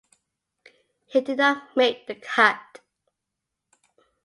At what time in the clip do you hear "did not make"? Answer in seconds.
1.21-2.07